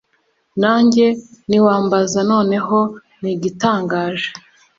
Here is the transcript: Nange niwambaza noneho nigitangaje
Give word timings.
Nange 0.61 1.07
niwambaza 1.49 2.19
noneho 2.31 2.79
nigitangaje 3.21 4.29